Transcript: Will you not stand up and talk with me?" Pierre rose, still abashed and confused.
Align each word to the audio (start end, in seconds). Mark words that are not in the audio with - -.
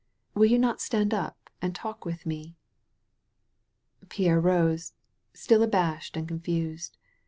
Will 0.33 0.47
you 0.47 0.57
not 0.57 0.81
stand 0.81 1.13
up 1.13 1.37
and 1.61 1.75
talk 1.75 2.05
with 2.05 2.25
me?" 2.25 2.55
Pierre 4.09 4.41
rose, 4.41 4.93
still 5.31 5.61
abashed 5.61 6.17
and 6.17 6.27
confused. 6.27 6.97